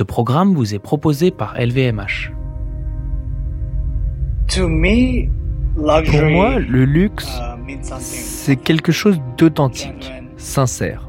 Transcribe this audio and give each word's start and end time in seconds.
Ce 0.00 0.04
programme 0.04 0.54
vous 0.54 0.74
est 0.74 0.78
proposé 0.78 1.30
par 1.30 1.60
LVMH. 1.60 2.32
Pour 4.48 4.70
moi, 4.70 6.58
le 6.58 6.86
luxe, 6.86 7.28
c'est 7.98 8.56
quelque 8.56 8.92
chose 8.92 9.20
d'authentique, 9.36 10.10
sincère, 10.38 11.06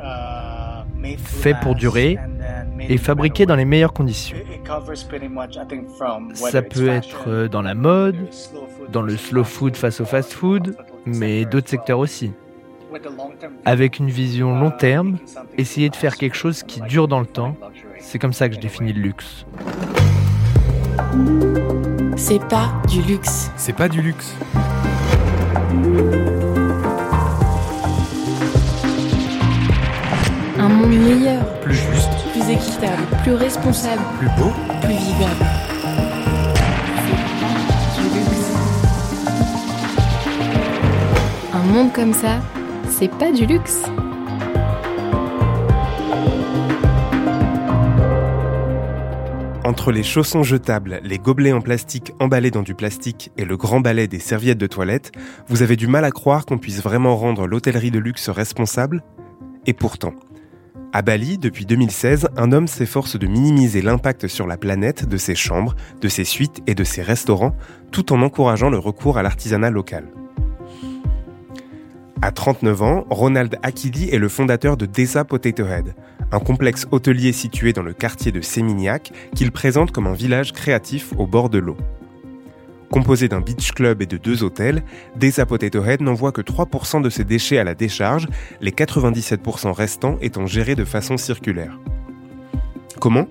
fait 1.15 1.55
pour 1.61 1.75
durer 1.75 2.17
et 2.81 2.97
fabriqué 2.97 3.45
dans 3.45 3.55
les 3.55 3.63
meilleures 3.63 3.93
conditions. 3.93 4.35
Ça 6.33 6.61
peut 6.61 6.89
être 6.89 7.23
euh, 7.29 7.47
dans 7.47 7.61
la 7.61 7.75
mode, 7.75 8.17
dans 8.91 9.03
le 9.03 9.15
slow 9.15 9.45
food 9.45 9.77
face 9.77 10.01
au 10.01 10.05
fast 10.05 10.33
food, 10.33 10.75
mais 11.05 11.45
d'autres 11.45 11.69
secteurs 11.69 11.99
aussi. 11.99 12.33
Avec 13.63 13.99
une 13.99 14.09
vision 14.09 14.59
long 14.59 14.71
terme, 14.71 15.17
essayer 15.57 15.89
de 15.89 15.95
faire 15.95 16.17
quelque 16.17 16.35
chose 16.35 16.63
qui 16.63 16.81
dure 16.81 17.07
dans 17.07 17.21
le 17.21 17.25
temps, 17.25 17.55
c'est 18.01 18.19
comme 18.19 18.33
ça 18.33 18.49
que 18.49 18.55
je 18.55 18.59
définis 18.59 18.93
le 18.93 19.01
luxe. 19.01 19.45
C'est 22.17 22.43
pas 22.47 22.71
du 22.87 23.01
luxe. 23.01 23.51
C'est 23.57 23.73
pas 23.73 23.89
du 23.89 24.01
luxe. 24.01 24.33
Un 30.59 30.69
monde 30.69 30.91
meilleur, 30.93 31.41
Plus 31.61 31.75
juste, 31.75 32.09
plus 32.33 32.49
équitable, 32.51 33.01
plus 33.23 33.33
responsable, 33.33 34.01
plus 34.19 34.27
beau. 34.37 34.51
plus 34.81 34.93
vivable. 34.93 35.45
C'est 37.05 37.21
pas 37.41 37.55
du 37.97 38.03
luxe. 38.19 38.51
Un 41.53 41.63
monde 41.73 41.93
comme 41.93 42.13
ça, 42.13 42.39
c'est 42.89 43.11
pas 43.17 43.31
du 43.31 43.45
luxe. 43.45 43.83
Entre 49.81 49.91
les 49.91 50.03
chaussons 50.03 50.43
jetables, 50.43 51.01
les 51.03 51.17
gobelets 51.17 51.53
en 51.53 51.59
plastique 51.59 52.13
emballés 52.19 52.51
dans 52.51 52.61
du 52.61 52.75
plastique 52.75 53.31
et 53.35 53.45
le 53.45 53.57
grand 53.57 53.79
balai 53.79 54.07
des 54.07 54.19
serviettes 54.19 54.59
de 54.59 54.67
toilette, 54.67 55.11
vous 55.47 55.63
avez 55.63 55.75
du 55.75 55.87
mal 55.87 56.05
à 56.05 56.11
croire 56.11 56.45
qu'on 56.45 56.59
puisse 56.59 56.83
vraiment 56.83 57.15
rendre 57.15 57.47
l'hôtellerie 57.47 57.89
de 57.89 57.97
luxe 57.97 58.29
responsable 58.29 59.01
Et 59.65 59.73
pourtant, 59.73 60.13
à 60.93 61.01
Bali, 61.01 61.39
depuis 61.39 61.65
2016, 61.65 62.27
un 62.37 62.51
homme 62.51 62.67
s'efforce 62.67 63.17
de 63.17 63.25
minimiser 63.25 63.81
l'impact 63.81 64.27
sur 64.27 64.45
la 64.45 64.55
planète 64.55 65.09
de 65.09 65.17
ses 65.17 65.33
chambres, 65.33 65.75
de 65.99 66.09
ses 66.09 66.25
suites 66.25 66.61
et 66.67 66.75
de 66.75 66.83
ses 66.83 67.01
restaurants, 67.01 67.55
tout 67.91 68.13
en 68.13 68.21
encourageant 68.21 68.69
le 68.69 68.77
recours 68.77 69.17
à 69.17 69.23
l'artisanat 69.23 69.71
local. 69.71 70.11
À 72.23 72.31
39 72.31 72.81
ans, 72.83 73.05
Ronald 73.09 73.57
Akili 73.63 74.09
est 74.11 74.19
le 74.19 74.29
fondateur 74.29 74.77
de 74.77 74.85
Desa 74.85 75.25
Potato 75.25 75.65
Head, 75.65 75.95
un 76.31 76.39
complexe 76.39 76.85
hôtelier 76.91 77.33
situé 77.33 77.73
dans 77.73 77.81
le 77.81 77.93
quartier 77.93 78.31
de 78.31 78.41
Sémignac 78.41 79.11
qu'il 79.33 79.51
présente 79.51 79.91
comme 79.91 80.05
un 80.05 80.13
village 80.13 80.53
créatif 80.53 81.13
au 81.17 81.25
bord 81.25 81.49
de 81.49 81.57
l'eau. 81.57 81.77
Composé 82.91 83.27
d'un 83.27 83.41
beach 83.41 83.71
club 83.71 84.03
et 84.03 84.05
de 84.05 84.17
deux 84.17 84.43
hôtels, 84.43 84.83
Desa 85.15 85.47
Potato 85.47 85.83
Head 85.83 86.01
n'envoie 86.01 86.31
que 86.31 86.41
3% 86.41 87.01
de 87.01 87.09
ses 87.09 87.23
déchets 87.23 87.57
à 87.57 87.63
la 87.63 87.73
décharge, 87.73 88.27
les 88.59 88.71
97% 88.71 89.71
restants 89.71 90.17
étant 90.21 90.45
gérés 90.45 90.75
de 90.75 90.85
façon 90.85 91.17
circulaire. 91.17 91.79
Comment? 92.99 93.25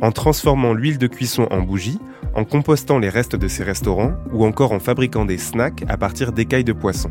En 0.00 0.10
transformant 0.10 0.72
l'huile 0.72 0.96
de 0.96 1.06
cuisson 1.06 1.48
en 1.50 1.60
bougie, 1.60 1.98
en 2.34 2.44
compostant 2.44 2.98
les 2.98 3.10
restes 3.10 3.36
de 3.36 3.48
ses 3.48 3.62
restaurants 3.62 4.14
ou 4.32 4.46
encore 4.46 4.72
en 4.72 4.80
fabriquant 4.80 5.26
des 5.26 5.36
snacks 5.36 5.84
à 5.86 5.98
partir 5.98 6.32
d'écailles 6.32 6.64
de 6.64 6.72
poisson. 6.72 7.10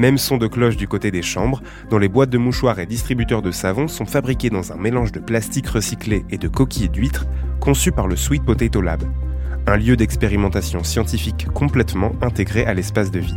Même 0.00 0.16
son 0.16 0.38
de 0.38 0.46
cloche 0.46 0.78
du 0.78 0.88
côté 0.88 1.10
des 1.10 1.20
chambres, 1.20 1.60
dont 1.90 1.98
les 1.98 2.08
boîtes 2.08 2.30
de 2.30 2.38
mouchoirs 2.38 2.78
et 2.78 2.86
distributeurs 2.86 3.42
de 3.42 3.50
savon 3.50 3.86
sont 3.86 4.06
fabriquées 4.06 4.48
dans 4.48 4.72
un 4.72 4.76
mélange 4.76 5.12
de 5.12 5.20
plastique 5.20 5.68
recyclé 5.68 6.24
et 6.30 6.38
de 6.38 6.48
coquilles 6.48 6.88
d'huîtres 6.88 7.26
conçu 7.60 7.92
par 7.92 8.06
le 8.06 8.16
Sweet 8.16 8.42
Potato 8.42 8.80
Lab, 8.80 9.02
un 9.66 9.76
lieu 9.76 9.96
d'expérimentation 9.96 10.84
scientifique 10.84 11.48
complètement 11.52 12.12
intégré 12.22 12.64
à 12.64 12.72
l'espace 12.72 13.10
de 13.10 13.18
vie. 13.18 13.36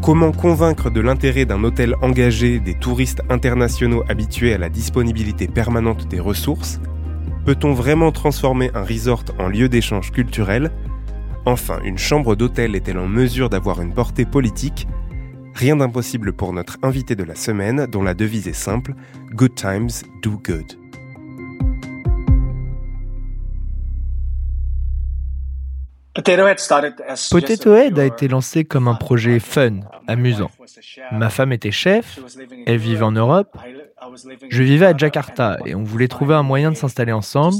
Comment 0.00 0.30
convaincre 0.30 0.90
de 0.90 1.00
l'intérêt 1.00 1.44
d'un 1.44 1.64
hôtel 1.64 1.96
engagé 2.00 2.60
des 2.60 2.78
touristes 2.78 3.22
internationaux 3.28 4.04
habitués 4.08 4.54
à 4.54 4.58
la 4.58 4.68
disponibilité 4.68 5.48
permanente 5.48 6.06
des 6.06 6.20
ressources? 6.20 6.80
Peut-on 7.44 7.72
vraiment 7.72 8.12
transformer 8.12 8.70
un 8.74 8.84
resort 8.84 9.24
en 9.40 9.48
lieu 9.48 9.68
d'échange 9.68 10.12
culturel? 10.12 10.70
Enfin, 11.44 11.80
une 11.84 11.98
chambre 11.98 12.36
d'hôtel 12.36 12.74
est-elle 12.74 12.98
en 12.98 13.08
mesure 13.08 13.48
d'avoir 13.48 13.80
une 13.80 13.94
portée 13.94 14.26
politique? 14.26 14.86
Rien 15.54 15.76
d'impossible 15.76 16.32
pour 16.32 16.52
notre 16.52 16.78
invité 16.82 17.16
de 17.16 17.24
la 17.24 17.34
semaine, 17.34 17.86
dont 17.86 18.02
la 18.02 18.14
devise 18.14 18.46
est 18.48 18.52
simple 18.52 18.94
Good 19.32 19.54
times 19.54 20.04
do 20.22 20.38
good. 20.38 20.78
Potato 27.30 27.74
Head 27.74 27.98
a 27.98 28.04
été 28.04 28.28
lancé 28.28 28.64
comme 28.64 28.88
un 28.88 28.94
projet 28.94 29.38
fun, 29.38 29.80
amusant. 30.08 30.50
Ma 31.12 31.30
femme 31.30 31.52
était 31.52 31.70
chef, 31.70 32.18
elle 32.66 32.78
vivait 32.78 33.04
en 33.04 33.12
Europe, 33.12 33.56
je 34.48 34.62
vivais 34.62 34.86
à 34.86 34.96
Jakarta 34.96 35.58
et 35.64 35.74
on 35.74 35.84
voulait 35.84 36.08
trouver 36.08 36.34
un 36.34 36.42
moyen 36.42 36.70
de 36.70 36.76
s'installer 36.76 37.12
ensemble, 37.12 37.56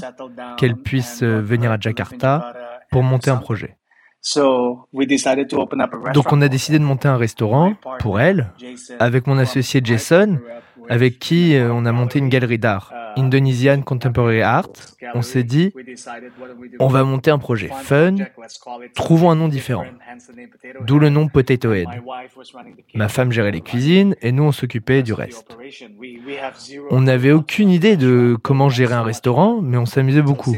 qu'elle 0.57 0.77
puisse 0.77 1.23
euh, 1.23 1.41
venir 1.41 1.71
à 1.71 1.79
Jakarta 1.79 2.53
pour 2.91 3.03
monter 3.03 3.31
un 3.31 3.37
projet. 3.37 3.77
Donc 6.15 6.33
on 6.33 6.41
a 6.43 6.49
décidé 6.49 6.79
de 6.79 6.85
monter 6.85 7.09
un 7.09 7.17
restaurant 7.17 7.75
pour 8.01 8.21
elle, 8.21 8.53
avec 8.99 9.27
mon 9.27 9.39
associé 9.39 9.81
Jason, 9.83 10.39
avec 10.89 11.19
qui 11.19 11.55
euh, 11.55 11.73
on 11.73 11.85
a 11.87 11.93
monté 11.93 12.19
une 12.19 12.29
galerie 12.29 12.59
d'art, 12.59 12.93
Indonesian 13.19 13.83
Contemporary 13.83 14.43
Art. 14.43 14.71
On 15.15 15.23
s'est 15.23 15.43
dit, 15.43 15.73
on 16.79 16.87
va 16.87 17.05
monter 17.05 17.31
un 17.31 17.39
projet 17.39 17.71
fun, 17.83 18.17
trouvons 18.95 19.31
un 19.31 19.37
nom 19.37 19.49
différent. 19.49 19.87
D'où 20.87 20.99
le 20.99 21.09
nom 21.09 21.29
Potato 21.29 21.73
Head. 21.73 21.89
Ma 22.95 23.09
femme 23.09 23.33
gérait 23.33 23.51
les 23.51 23.61
cuisines 23.61 24.15
et 24.23 24.33
nous 24.33 24.45
on 24.45 24.53
s'occupait 24.53 25.03
du 25.03 25.13
reste. 25.13 25.57
On 26.91 27.03
n'avait 27.03 27.33
aucune 27.33 27.71
idée 27.71 27.97
de 27.97 28.37
comment 28.43 28.69
gérer 28.69 28.95
un 28.95 29.03
restaurant, 29.03 29.61
mais 29.61 29.77
on 29.77 29.87
s'amusait 29.87 30.23
beaucoup. 30.23 30.57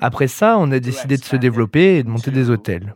Après 0.00 0.28
ça, 0.28 0.56
on 0.58 0.70
a 0.70 0.78
décidé 0.78 1.16
de 1.16 1.24
se 1.24 1.36
développer 1.36 1.96
et 1.96 2.02
de 2.02 2.08
monter 2.08 2.30
des 2.30 2.50
hôtels. 2.50 2.94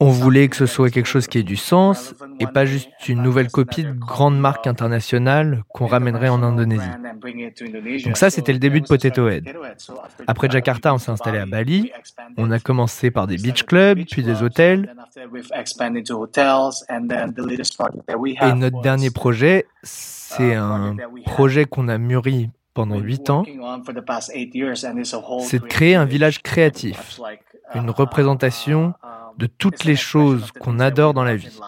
On 0.00 0.08
voulait 0.08 0.48
que 0.48 0.56
ce 0.56 0.66
soit 0.66 0.90
quelque 0.90 1.06
chose 1.06 1.26
qui 1.26 1.38
ait 1.38 1.42
du 1.42 1.56
sens 1.56 2.14
et 2.38 2.46
pas 2.46 2.64
juste 2.64 2.90
une 3.08 3.22
nouvelle 3.22 3.50
copie 3.50 3.84
de 3.84 3.92
grande 3.92 4.38
marque 4.38 4.66
internationale 4.66 5.64
qu'on 5.80 5.86
ramènerait 5.86 6.28
en 6.28 6.42
Indonésie. 6.42 6.90
Donc 8.04 8.18
ça, 8.18 8.28
c'était 8.28 8.52
le 8.52 8.58
début 8.58 8.82
de 8.82 8.86
Potato 8.86 9.28
Head. 9.30 9.48
Après 10.26 10.50
Jakarta, 10.50 10.92
on 10.92 10.98
s'est 10.98 11.10
installé 11.10 11.38
à 11.38 11.46
Bali. 11.46 11.90
On 12.36 12.50
a 12.50 12.58
commencé 12.58 13.10
par 13.10 13.26
des 13.26 13.38
beach 13.38 13.62
clubs, 13.62 14.04
puis 14.04 14.22
des 14.22 14.42
hôtels. 14.42 14.94
Et 18.42 18.52
notre 18.52 18.80
dernier 18.82 19.10
projet, 19.10 19.66
c'est 19.82 20.54
un 20.54 20.96
projet 21.24 21.64
qu'on 21.64 21.88
a 21.88 21.96
mûri 21.96 22.50
pendant 22.74 22.98
huit 22.98 23.30
ans, 23.30 23.44
c'est 25.40 25.58
de 25.58 25.66
créer 25.66 25.94
un 25.94 26.04
village 26.04 26.42
créatif, 26.42 27.18
une 27.74 27.88
représentation 27.88 28.92
de 29.38 29.46
toutes 29.46 29.84
les 29.84 29.96
choses 29.96 30.52
qu'on 30.52 30.78
adore 30.80 31.14
dans 31.14 31.24
la 31.24 31.36
vie. 31.36 31.58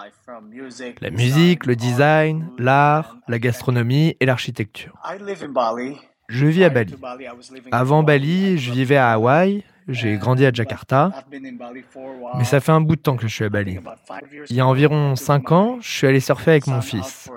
La 1.01 1.11
musique, 1.11 1.67
le 1.67 1.77
design, 1.77 2.49
l'art, 2.59 3.17
la 3.29 3.39
gastronomie 3.39 4.17
et 4.21 4.27
l'architecture. 4.27 4.95
Je 6.29 6.47
vis 6.47 6.65
à 6.65 6.71
Bali. 6.71 6.95
Avant 7.71 8.03
Bali, 8.03 8.59
je 8.59 8.73
vivais 8.73 8.97
à 8.97 9.13
Hawaï, 9.13 9.65
j'ai 9.89 10.17
grandi 10.17 10.47
à 10.47 10.53
Jakarta, 10.53 11.11
mais 12.39 12.45
ça 12.45 12.61
fait 12.61 12.73
un 12.73 12.81
bout 12.81 12.97
de 12.97 13.01
temps 13.01 13.17
que 13.17 13.27
je 13.27 13.35
suis 13.35 13.45
à 13.45 13.49
Bali. 13.49 13.79
Il 14.49 14.57
y 14.57 14.61
a 14.61 14.67
environ 14.67 15.17
5 15.17 15.53
ans, 15.53 15.79
je 15.81 15.91
suis 15.91 16.07
allé 16.07 16.21
surfer 16.21 16.53
avec 16.53 16.67
mon 16.69 16.81
fils. 16.81 17.31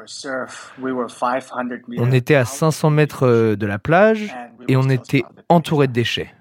On 1.98 2.12
était 2.12 2.36
à 2.36 2.46
500 2.46 2.90
mètres 2.90 3.56
de 3.56 3.66
la 3.66 3.80
plage 3.80 4.34
et 4.68 4.78
on 4.78 4.90
était 4.90 5.24
entouré 5.50 5.88
de 5.88 5.94
déchets. 5.94 6.34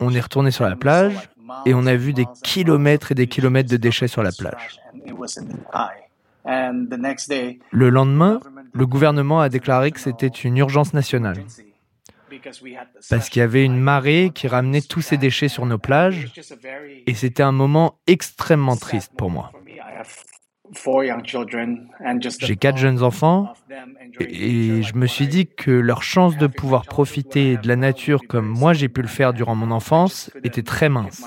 On 0.00 0.14
est 0.14 0.20
retourné 0.20 0.50
sur 0.50 0.64
la 0.64 0.76
plage 0.76 1.28
et 1.66 1.74
on 1.74 1.86
a 1.86 1.94
vu 1.94 2.12
des 2.12 2.26
kilomètres 2.42 3.12
et 3.12 3.14
des 3.14 3.26
kilomètres 3.26 3.70
de 3.70 3.76
déchets 3.76 4.08
sur 4.08 4.22
la 4.22 4.32
plage. 4.32 4.80
Le 7.70 7.90
lendemain, 7.90 8.40
le 8.72 8.86
gouvernement 8.86 9.40
a 9.40 9.48
déclaré 9.48 9.90
que 9.90 10.00
c'était 10.00 10.26
une 10.26 10.56
urgence 10.56 10.94
nationale. 10.94 11.44
parce 13.10 13.28
qu'il 13.28 13.40
y 13.40 13.42
avait 13.42 13.64
une 13.64 13.78
marée 13.78 14.30
qui 14.34 14.48
ramenait 14.48 14.80
tous 14.80 15.02
ces 15.02 15.16
déchets 15.16 15.48
sur 15.48 15.66
nos 15.66 15.78
plages. 15.78 16.32
et 17.06 17.14
c'était 17.14 17.42
un 17.42 17.52
moment 17.52 17.98
extrêmement 18.06 18.76
triste 18.76 19.12
pour 19.16 19.30
moi. 19.30 19.52
J'ai 22.40 22.56
quatre 22.56 22.76
jeunes 22.76 23.02
enfants 23.02 23.52
et 24.20 24.82
je 24.82 24.94
me 24.94 25.06
suis 25.06 25.26
dit 25.26 25.46
que 25.46 25.70
leur 25.70 26.02
chance 26.02 26.36
de 26.36 26.46
pouvoir 26.46 26.84
profiter 26.84 27.56
de 27.56 27.68
la 27.68 27.76
nature 27.76 28.22
comme 28.28 28.46
moi 28.46 28.72
j'ai 28.72 28.88
pu 28.88 29.02
le 29.02 29.08
faire 29.08 29.32
durant 29.32 29.54
mon 29.54 29.70
enfance 29.70 30.30
était 30.44 30.62
très 30.62 30.88
mince. 30.88 31.24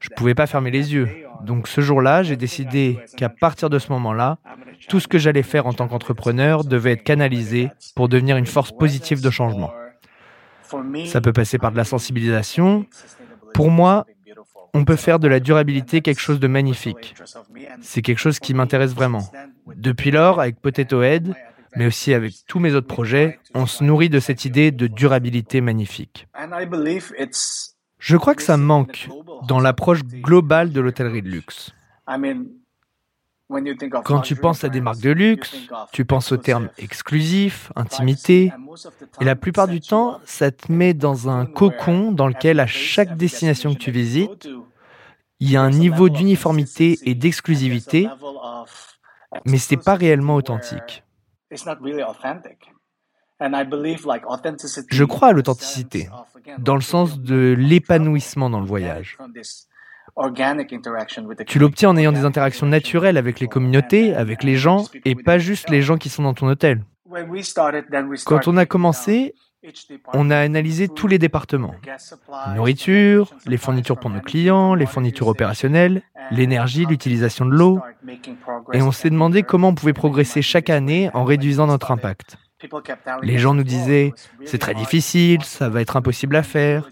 Je 0.00 0.08
ne 0.10 0.14
pouvais 0.16 0.34
pas 0.34 0.46
fermer 0.46 0.70
les 0.70 0.94
yeux. 0.94 1.08
Donc 1.42 1.68
ce 1.68 1.80
jour-là, 1.80 2.22
j'ai 2.22 2.36
décidé 2.36 2.98
qu'à 3.16 3.28
partir 3.28 3.70
de 3.70 3.78
ce 3.78 3.92
moment-là, 3.92 4.38
tout 4.88 5.00
ce 5.00 5.08
que 5.08 5.18
j'allais 5.18 5.42
faire 5.42 5.66
en 5.66 5.72
tant 5.72 5.88
qu'entrepreneur 5.88 6.64
devait 6.64 6.92
être 6.92 7.04
canalisé 7.04 7.70
pour 7.94 8.08
devenir 8.08 8.36
une 8.36 8.46
force 8.46 8.72
positive 8.72 9.20
de 9.20 9.30
changement. 9.30 9.70
Ça 11.06 11.20
peut 11.20 11.32
passer 11.32 11.58
par 11.58 11.72
de 11.72 11.76
la 11.76 11.84
sensibilisation. 11.84 12.86
Pour 13.54 13.70
moi, 13.70 14.06
on 14.74 14.84
peut 14.84 14.96
faire 14.96 15.18
de 15.18 15.28
la 15.28 15.40
durabilité 15.40 16.00
quelque 16.00 16.20
chose 16.20 16.40
de 16.40 16.46
magnifique. 16.46 17.14
C'est 17.80 18.02
quelque 18.02 18.18
chose 18.18 18.38
qui 18.38 18.54
m'intéresse 18.54 18.94
vraiment. 18.94 19.28
Depuis 19.74 20.10
lors, 20.10 20.40
avec 20.40 20.60
Potato 20.60 21.02
Head, 21.02 21.34
mais 21.76 21.86
aussi 21.86 22.14
avec 22.14 22.34
tous 22.46 22.58
mes 22.58 22.74
autres 22.74 22.86
projets, 22.86 23.38
on 23.54 23.66
se 23.66 23.84
nourrit 23.84 24.08
de 24.08 24.20
cette 24.20 24.44
idée 24.44 24.70
de 24.70 24.86
durabilité 24.86 25.60
magnifique. 25.60 26.26
Je 27.98 28.16
crois 28.16 28.34
que 28.34 28.42
ça 28.42 28.56
manque 28.56 29.08
dans 29.46 29.60
l'approche 29.60 30.02
globale 30.02 30.72
de 30.72 30.80
l'hôtellerie 30.80 31.22
de 31.22 31.28
luxe. 31.28 31.72
Quand 34.04 34.20
tu 34.20 34.34
penses 34.34 34.64
à 34.64 34.68
des 34.68 34.80
marques 34.80 35.00
de 35.00 35.10
luxe, 35.10 35.54
tu 35.92 36.04
penses 36.04 36.32
au 36.32 36.36
terme 36.36 36.68
exclusif, 36.78 37.70
intimité, 37.76 38.52
et 39.20 39.24
la 39.24 39.36
plupart 39.36 39.68
du 39.68 39.80
temps, 39.80 40.20
ça 40.24 40.50
te 40.50 40.72
met 40.72 40.94
dans 40.94 41.28
un 41.28 41.46
cocon 41.46 42.10
dans 42.10 42.26
lequel 42.26 42.58
à 42.58 42.66
chaque 42.66 43.16
destination 43.16 43.74
que 43.74 43.78
tu 43.78 43.92
visites, 43.92 44.48
il 45.38 45.50
y 45.50 45.56
a 45.56 45.62
un 45.62 45.70
niveau 45.70 46.08
d'uniformité 46.08 46.98
et 47.04 47.14
d'exclusivité, 47.14 48.08
mais 49.44 49.58
ce 49.58 49.74
n'est 49.74 49.80
pas 49.80 49.94
réellement 49.94 50.34
authentique. 50.34 51.04
Je 54.90 55.04
crois 55.04 55.28
à 55.28 55.32
l'authenticité, 55.32 56.08
dans 56.58 56.74
le 56.74 56.80
sens 56.80 57.20
de 57.20 57.54
l'épanouissement 57.56 58.50
dans 58.50 58.60
le 58.60 58.66
voyage. 58.66 59.18
Tu 61.46 61.58
l'obtiens 61.58 61.90
en 61.90 61.96
ayant 61.96 62.12
des 62.12 62.24
interactions 62.24 62.66
naturelles 62.66 63.16
avec 63.16 63.38
les 63.40 63.48
communautés, 63.48 64.14
avec 64.14 64.42
les 64.42 64.56
gens, 64.56 64.86
et 65.04 65.14
pas 65.14 65.38
juste 65.38 65.68
les 65.70 65.82
gens 65.82 65.98
qui 65.98 66.08
sont 66.08 66.22
dans 66.22 66.34
ton 66.34 66.48
hôtel. 66.48 66.82
Quand 68.24 68.48
on 68.48 68.56
a 68.56 68.66
commencé, 68.66 69.34
on 70.14 70.30
a 70.30 70.38
analysé 70.38 70.88
tous 70.88 71.06
les 71.06 71.18
départements. 71.18 71.74
Nourriture, 72.54 73.34
les 73.46 73.56
fournitures 73.56 73.98
pour 73.98 74.10
nos 74.10 74.20
clients, 74.20 74.74
les 74.74 74.86
fournitures 74.86 75.28
opérationnelles, 75.28 76.02
l'énergie, 76.30 76.86
l'utilisation 76.86 77.44
de 77.44 77.54
l'eau. 77.54 77.80
Et 78.72 78.82
on 78.82 78.92
s'est 78.92 79.10
demandé 79.10 79.42
comment 79.42 79.68
on 79.68 79.74
pouvait 79.74 79.92
progresser 79.92 80.42
chaque 80.42 80.70
année 80.70 81.10
en 81.14 81.24
réduisant 81.24 81.66
notre 81.66 81.90
impact. 81.90 82.36
Les 83.22 83.38
gens 83.38 83.54
nous 83.54 83.64
disaient, 83.64 84.12
c'est 84.44 84.58
très 84.58 84.74
difficile, 84.74 85.42
ça 85.42 85.68
va 85.68 85.80
être 85.80 85.96
impossible 85.96 86.36
à 86.36 86.42
faire. 86.42 86.88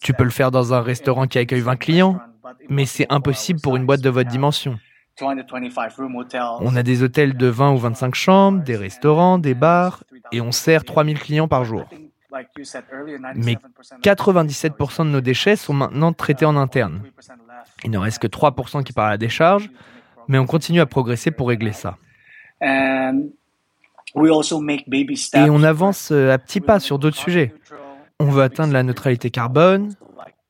Tu 0.00 0.12
peux 0.12 0.24
le 0.24 0.30
faire 0.30 0.50
dans 0.50 0.74
un 0.74 0.80
restaurant 0.80 1.26
qui 1.26 1.38
accueille 1.38 1.60
20 1.60 1.76
clients, 1.76 2.20
mais 2.68 2.86
c'est 2.86 3.06
impossible 3.10 3.60
pour 3.60 3.76
une 3.76 3.86
boîte 3.86 4.00
de 4.00 4.10
votre 4.10 4.28
dimension. 4.28 4.78
On 5.20 6.76
a 6.76 6.82
des 6.82 7.02
hôtels 7.02 7.36
de 7.36 7.46
20 7.46 7.72
ou 7.72 7.78
25 7.78 8.14
chambres, 8.14 8.62
des 8.62 8.76
restaurants, 8.76 9.38
des 9.38 9.54
bars, 9.54 10.04
et 10.32 10.40
on 10.40 10.52
sert 10.52 10.84
3000 10.84 11.18
clients 11.18 11.48
par 11.48 11.64
jour. 11.64 11.84
Mais 13.34 13.56
97% 14.02 15.04
de 15.04 15.10
nos 15.10 15.20
déchets 15.20 15.56
sont 15.56 15.72
maintenant 15.72 16.12
traités 16.12 16.44
en 16.44 16.56
interne. 16.56 17.02
Il 17.84 17.90
ne 17.90 17.98
reste 17.98 18.18
que 18.18 18.26
3% 18.26 18.82
qui 18.82 18.92
partent 18.92 19.06
à 19.06 19.10
la 19.10 19.18
décharge, 19.18 19.70
mais 20.28 20.38
on 20.38 20.46
continue 20.46 20.80
à 20.80 20.86
progresser 20.86 21.30
pour 21.30 21.48
régler 21.48 21.72
ça. 21.72 21.96
Et 25.34 25.50
on 25.50 25.62
avance 25.62 26.10
euh, 26.10 26.32
à 26.32 26.38
petits 26.38 26.60
pas 26.60 26.80
sur 26.80 26.98
d'autres 26.98 27.16
sujets. 27.16 27.54
On 28.18 28.26
veut 28.26 28.42
atteindre 28.42 28.72
la 28.72 28.82
neutralité 28.82 29.30
carbone, 29.30 29.94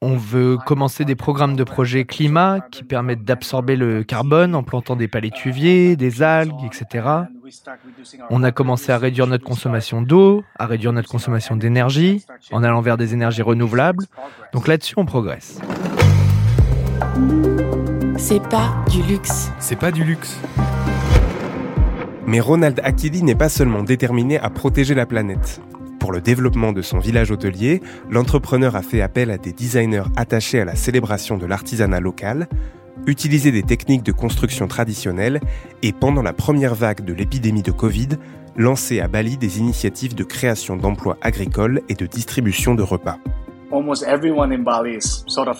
on 0.03 0.17
veut 0.17 0.59
commencer 0.59 1.07
des 1.07 1.15
programmes 1.15 1.57
de 1.57 1.65
projets 1.65 2.05
climat 2.05 2.61
qui 2.71 2.85
permettent 2.85 3.25
d'absorber 3.25 3.77
le 3.77 4.05
carbone 4.05 4.55
en 4.55 4.63
plantant 4.63 4.95
des 4.95 5.09
palétuviers, 5.09 5.97
des 5.97 6.23
algues, 6.23 6.65
etc. 6.67 7.09
On 8.29 8.43
a 8.43 8.53
commencé 8.53 8.93
à 8.93 8.99
réduire 8.99 9.27
notre 9.27 9.45
consommation 9.45 10.03
d'eau, 10.03 10.45
à 10.59 10.67
réduire 10.67 10.93
notre 10.93 11.09
consommation 11.09 11.57
d'énergie, 11.57 12.25
en 12.53 12.63
allant 12.63 12.83
vers 12.83 12.99
des 12.99 13.15
énergies 13.15 13.43
renouvelables. 13.43 14.05
Donc 14.53 14.69
là-dessus, 14.69 14.95
on 14.99 15.07
progresse. 15.07 15.61
C'est 18.19 18.47
pas 18.49 18.75
du 18.91 19.03
luxe. 19.03 19.51
C'est 19.59 19.79
pas 19.79 19.93
du 19.93 20.05
luxe. 20.05 20.39
Mais 22.27 22.41
Ronald 22.41 22.81
Akili 22.83 23.23
n'est 23.23 23.35
pas 23.35 23.49
seulement 23.49 23.83
déterminé 23.83 24.39
à 24.39 24.51
protéger 24.51 24.95
la 24.95 25.07
planète. 25.07 25.61
Pour 26.07 26.13
le 26.13 26.21
développement 26.21 26.73
de 26.73 26.83
son 26.83 27.01
village 27.01 27.33
hôtelier, 27.33 27.83
l'entrepreneur 28.09 28.77
a 28.77 28.83
fait 28.83 29.01
appel 29.01 29.29
à 29.33 29.39
des 29.39 29.53
designers 29.53 30.05
attachés 30.15 30.61
à 30.61 30.65
la 30.65 30.77
célébration 30.77 31.37
de 31.37 31.47
l'artisanat 31.47 31.99
local, 31.99 32.47
utilisé 33.09 33.51
des 33.51 33.65
techniques 33.65 34.05
de 34.05 34.13
construction 34.13 34.69
traditionnelles 34.69 35.41
et 35.83 35.93
pendant 35.93 36.23
la 36.23 36.33
première 36.33 36.77
vague 36.77 37.05
de 37.05 37.13
l'épidémie 37.13 37.65
de 37.65 37.73
Covid, 37.73 38.11
lancé 38.57 39.01
à 39.01 39.09
Bali 39.09 39.37
des 39.37 39.59
initiatives 39.59 40.15
de 40.15 40.23
création 40.23 40.77
d'emplois 40.77 41.19
agricoles 41.23 41.83
et 41.89 41.95
de 41.95 42.07
distribution 42.07 42.77
de 42.77 42.85
repas. 42.85 43.19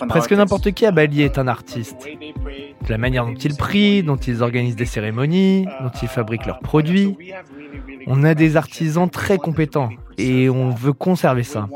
Presque 0.09 0.33
n'importe 0.33 0.71
qui 0.71 0.87
à 0.87 0.93
Bali 0.93 1.23
est 1.23 1.39
un 1.39 1.49
artiste. 1.49 2.07
De 2.07 2.89
la 2.89 2.99
manière 2.99 3.27
dont 3.27 3.35
ils 3.35 3.57
prient, 3.57 4.05
dont 4.05 4.15
ils 4.15 4.45
organisent 4.45 4.77
des 4.77 4.85
cérémonies, 4.85 5.67
dont 5.83 5.91
ils 6.03 6.07
fabriquent 6.07 6.47
leurs 6.47 6.61
produits. 6.61 7.17
On 8.07 8.23
a 8.23 8.35
des 8.35 8.57
artisans 8.57 9.11
très 9.11 9.39
compétents 9.39 9.89
et 10.19 10.49
on 10.49 10.71
veut 10.71 10.93
conserver 10.93 11.43
ça. 11.43 11.69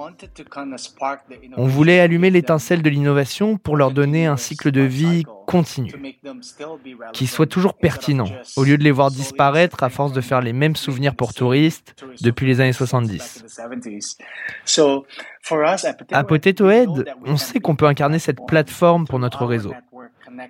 On 1.56 1.66
voulait 1.66 2.00
allumer 2.00 2.30
l'étincelle 2.30 2.82
de 2.82 2.90
l'innovation 2.90 3.56
pour 3.56 3.76
leur 3.76 3.90
donner 3.90 4.26
un 4.26 4.36
cycle 4.36 4.70
de 4.70 4.82
vie 4.82 5.24
continu, 5.46 5.92
qui 7.12 7.26
soit 7.26 7.46
toujours 7.46 7.74
pertinent, 7.74 8.28
au 8.56 8.64
lieu 8.64 8.78
de 8.78 8.84
les 8.84 8.90
voir 8.90 9.10
disparaître 9.10 9.82
à 9.82 9.90
force 9.90 10.12
de 10.12 10.20
faire 10.20 10.40
les 10.40 10.52
mêmes 10.52 10.76
souvenirs 10.76 11.14
pour 11.14 11.34
touristes 11.34 12.04
depuis 12.20 12.46
les 12.46 12.60
années 12.60 12.72
70. 12.72 13.44
À 16.12 16.24
Potato 16.24 16.70
Head, 16.70 17.12
on 17.24 17.36
sait 17.36 17.60
qu'on 17.60 17.74
peut 17.74 17.86
incarner 17.86 18.18
cette 18.18 18.38
plateforme 18.46 19.06
pour 19.06 19.18
notre 19.18 19.44
réseau 19.44 19.74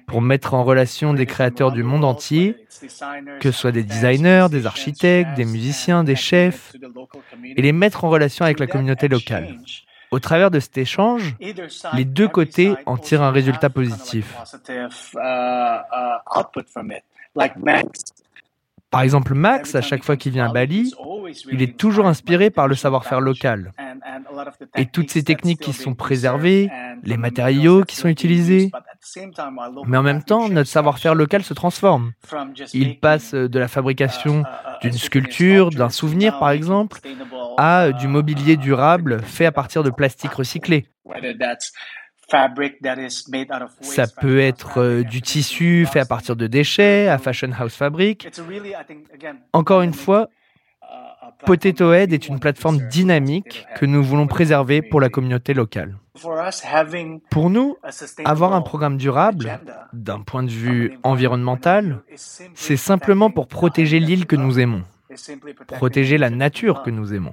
pour 0.06 0.23
mettre 0.23 0.55
en 0.55 0.65
relation 0.65 1.15
des 1.15 1.27
créateurs 1.27 1.73
du 1.73 1.82
monde 1.82 2.05
entier, 2.05 2.56
que 3.41 3.50
ce 3.50 3.59
soit 3.59 3.73
des 3.73 3.82
designers, 3.82 4.47
des 4.50 4.67
architectes, 4.67 5.35
des 5.37 5.44
musiciens, 5.44 6.05
des 6.05 6.17
chefs, 6.17 6.75
et 7.44 7.62
les 7.62 7.73
mettre 7.73 8.05
en 8.05 8.11
relation 8.11 8.44
avec 8.44 8.61
la 8.61 8.67
communauté 8.67 9.09
locale. 9.09 9.56
Au 10.11 10.19
travers 10.19 10.50
de 10.50 10.59
cet 10.59 10.77
échange, 10.77 11.37
les 11.94 12.05
deux 12.05 12.29
côtés 12.29 12.75
en 12.87 12.97
tirent 12.97 13.23
un 13.23 13.31
résultat 13.31 13.71
positif. 13.71 14.37
Par 18.91 19.03
exemple, 19.03 19.35
Max, 19.35 19.76
à 19.76 19.83
chaque 19.83 20.03
fois 20.03 20.17
qu'il 20.17 20.33
vient 20.33 20.50
à 20.50 20.53
Bali, 20.53 20.93
il 21.53 21.62
est 21.62 21.76
toujours 21.76 22.06
inspiré 22.06 22.50
par 22.50 22.66
le 22.66 22.75
savoir-faire 22.75 23.21
local. 23.21 23.73
Et 24.76 24.87
toutes 24.87 25.11
ces 25.11 25.23
techniques 25.23 25.61
qui 25.61 25.73
sont 25.73 25.95
préservées, 25.95 26.71
les 27.05 27.16
matériaux 27.16 27.85
qui 27.85 27.95
sont 27.95 28.09
utilisés. 28.09 28.73
Mais 29.87 29.97
en 29.97 30.02
même 30.02 30.23
temps, 30.23 30.49
notre 30.49 30.69
savoir-faire 30.69 31.14
local 31.14 31.42
se 31.42 31.54
transforme. 31.54 32.12
Il 32.75 33.00
passe 33.00 33.35
de 33.35 33.59
la 33.59 33.69
fabrication 33.69 34.45
d'une 34.83 34.92
sculpture, 34.92 35.71
d'un 35.71 35.88
souvenir 35.88 36.38
par 36.38 36.50
exemple, 36.50 37.00
à 37.57 37.92
du 37.92 38.09
mobilier 38.09 38.57
durable 38.57 39.23
fait 39.23 39.47
à 39.47 39.52
partir 39.52 39.83
de 39.83 39.90
plastique 39.90 40.33
recyclé. 40.33 40.87
Ça 43.80 44.04
peut 44.21 44.38
être 44.38 44.80
euh, 44.80 45.02
du 45.02 45.21
tissu 45.21 45.85
fait 45.90 45.99
à 45.99 46.04
partir 46.04 46.37
de 46.37 46.47
déchets, 46.47 47.09
à 47.09 47.19
Fashion 47.19 47.50
House 47.59 47.75
Fabric. 47.75 48.28
Encore 49.52 49.83
une 49.83 49.95
fois, 49.95 50.28
Potato 51.45 51.92
Head 51.92 52.12
est 52.12 52.28
une 52.28 52.38
plateforme 52.38 52.78
dynamique 52.88 53.66
que 53.76 53.87
nous 53.87 54.02
voulons 54.02 54.26
préserver 54.26 54.83
pour 54.83 55.00
la 55.00 55.09
communauté 55.09 55.54
locale. 55.54 55.97
Pour 57.31 57.50
nous, 57.50 57.76
avoir 58.25 58.52
un 58.55 58.62
programme 58.62 58.97
durable, 58.97 59.61
d'un 59.93 60.21
point 60.21 60.43
de 60.43 60.50
vue 60.50 60.99
environnemental, 61.02 62.00
c'est 62.55 62.76
simplement 62.76 63.31
pour 63.31 63.47
protéger 63.47 64.00
l'île 64.00 64.26
que 64.26 64.37
nous 64.37 64.59
aimons. 64.59 64.83
Protéger 65.67 66.19
la 66.19 66.31
nature 66.31 66.83
que 66.83 66.90
nous 66.90 67.12
aimons, 67.12 67.33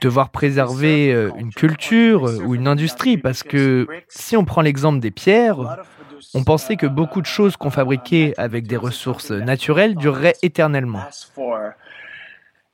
devoir 0.00 0.30
préserver 0.30 1.12
euh, 1.12 1.30
une 1.38 1.52
culture 1.52 2.24
ou 2.44 2.56
une 2.56 2.66
industrie, 2.66 3.16
parce 3.16 3.44
que 3.44 3.86
si 4.08 4.36
on 4.36 4.44
prend 4.44 4.60
l'exemple 4.60 4.98
des 4.98 5.12
pierres, 5.12 5.78
on 6.34 6.42
pensait 6.42 6.76
que 6.76 6.86
beaucoup 6.86 7.20
de 7.20 7.26
choses 7.26 7.56
qu'on 7.56 7.70
fabriquait 7.70 8.34
avec 8.38 8.66
des 8.66 8.76
ressources 8.76 9.30
naturelles 9.30 9.94
dureraient 9.94 10.34
éternellement. 10.42 11.02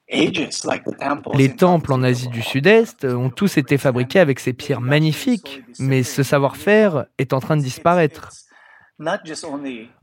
Les 0.08 1.56
temples 1.56 1.92
en 1.92 2.02
Asie 2.02 2.28
du 2.28 2.42
Sud-Est 2.42 3.04
ont 3.04 3.30
tous 3.30 3.56
été 3.56 3.78
fabriqués 3.78 4.20
avec 4.20 4.38
ces 4.38 4.52
pierres 4.52 4.82
magnifiques, 4.82 5.62
mais 5.78 6.02
ce 6.02 6.22
savoir-faire 6.22 7.06
est 7.18 7.32
en 7.32 7.40
train 7.40 7.56
de 7.56 7.62
disparaître. 7.62 8.30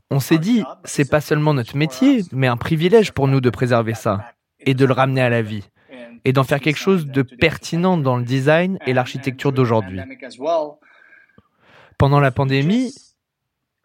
On 0.10 0.20
s'est 0.20 0.40
dit, 0.40 0.64
c'est 0.84 1.10
pas 1.10 1.22
seulement 1.22 1.54
notre 1.54 1.78
métier, 1.78 2.24
mais 2.32 2.48
un 2.48 2.58
privilège 2.58 3.12
pour 3.12 3.28
nous 3.28 3.42
de 3.42 3.50
préserver 3.50 3.94
ça 3.94 4.26
et 4.60 4.74
de 4.74 4.86
le 4.86 4.94
ramener 4.94 5.22
à 5.22 5.30
la 5.30 5.42
vie 5.42 5.64
et 6.26 6.34
d'en 6.34 6.44
faire 6.44 6.60
quelque 6.60 6.80
chose 6.80 7.08
de 7.08 7.22
pertinent 7.22 7.98
dans 7.98 8.18
le 8.18 8.24
design 8.24 8.78
et 8.86 8.94
l'architecture 8.94 9.52
d'aujourd'hui. 9.52 10.00
Pendant 11.98 12.20
la 12.20 12.32
pandémie, 12.32 12.94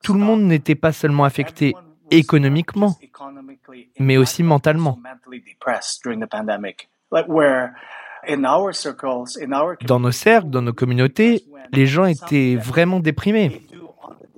tout 0.03 0.15
le 0.15 0.21
monde 0.21 0.43
n'était 0.43 0.75
pas 0.75 0.93
seulement 0.93 1.25
affecté 1.25 1.75
économiquement, 2.11 2.97
mais 3.99 4.17
aussi 4.17 4.43
mentalement. 4.43 4.99
Dans 9.87 10.01
nos 10.01 10.11
cercles, 10.11 10.51
dans 10.51 10.63
nos 10.63 10.73
communautés, 10.73 11.45
les 11.73 11.87
gens 11.87 12.05
étaient 12.05 12.57
vraiment 12.57 13.01
déprimés 13.01 13.63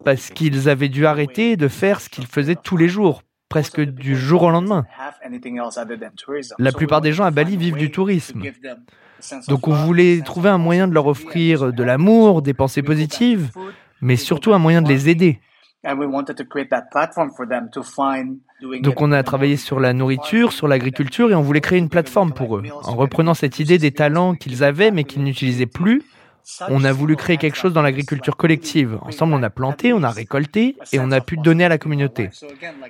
parce 0.04 0.30
qu'ils 0.30 0.68
avaient 0.68 0.88
dû 0.88 1.06
arrêter 1.06 1.56
de 1.56 1.68
faire 1.68 2.00
ce 2.00 2.08
qu'ils 2.08 2.26
faisaient 2.26 2.56
tous 2.56 2.76
les 2.76 2.88
jours, 2.88 3.22
presque 3.48 3.80
du 3.80 4.16
jour 4.16 4.42
au 4.42 4.50
lendemain. 4.50 4.86
La 6.58 6.72
plupart 6.72 7.00
des 7.00 7.12
gens 7.12 7.24
à 7.24 7.30
Bali 7.30 7.56
vivent 7.56 7.76
du 7.76 7.90
tourisme. 7.90 8.42
Donc 9.48 9.68
on 9.68 9.72
voulait 9.72 10.20
trouver 10.22 10.48
un 10.48 10.58
moyen 10.58 10.86
de 10.88 10.94
leur 10.94 11.06
offrir 11.06 11.72
de 11.72 11.82
l'amour, 11.82 12.42
des 12.42 12.54
pensées 12.54 12.82
positives, 12.82 13.50
mais 14.00 14.16
surtout 14.16 14.54
un 14.54 14.58
moyen 14.58 14.82
de 14.82 14.88
les 14.88 15.08
aider. 15.08 15.40
Donc 18.82 19.00
on 19.00 19.12
a 19.12 19.22
travaillé 19.22 19.56
sur 19.56 19.78
la 19.78 19.92
nourriture, 19.92 20.52
sur 20.52 20.66
l'agriculture 20.66 21.30
et 21.30 21.34
on 21.34 21.42
voulait 21.42 21.60
créer 21.60 21.78
une 21.78 21.88
plateforme 21.88 22.32
pour 22.32 22.56
eux. 22.56 22.64
En 22.84 22.96
reprenant 22.96 23.34
cette 23.34 23.60
idée 23.60 23.78
des 23.78 23.92
talents 23.92 24.34
qu'ils 24.34 24.64
avaient 24.64 24.90
mais 24.90 25.04
qu'ils 25.04 25.22
n'utilisaient 25.22 25.66
plus, 25.66 26.02
on 26.68 26.84
a 26.84 26.92
voulu 26.92 27.14
créer 27.14 27.36
quelque 27.36 27.56
chose 27.56 27.72
dans 27.72 27.82
l'agriculture 27.82 28.36
collective. 28.36 28.98
Ensemble, 29.02 29.34
on 29.34 29.42
a 29.42 29.50
planté, 29.50 29.92
on 29.92 30.02
a 30.02 30.10
récolté 30.10 30.76
et 30.92 30.98
on 30.98 31.10
a 31.12 31.20
pu 31.20 31.36
donner 31.36 31.64
à 31.64 31.68
la 31.68 31.78
communauté. 31.78 32.30